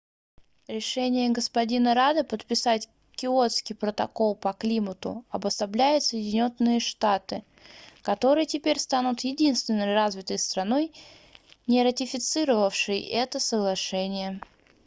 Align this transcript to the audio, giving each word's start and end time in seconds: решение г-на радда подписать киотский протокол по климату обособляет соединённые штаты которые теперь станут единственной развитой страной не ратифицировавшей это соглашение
решение 0.67 1.29
г-на 1.29 1.93
радда 1.93 2.23
подписать 2.23 2.89
киотский 3.13 3.75
протокол 3.75 4.33
по 4.33 4.51
климату 4.51 5.23
обособляет 5.29 6.01
соединённые 6.01 6.79
штаты 6.79 7.43
которые 8.01 8.47
теперь 8.47 8.79
станут 8.79 9.19
единственной 9.23 9.93
развитой 9.93 10.39
страной 10.39 10.91
не 11.67 11.83
ратифицировавшей 11.83 12.99
это 13.01 13.39
соглашение 13.39 14.41